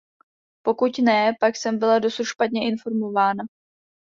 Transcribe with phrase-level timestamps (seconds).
[0.61, 3.43] Pokud ne, pak jsem byla dosud špatně informována.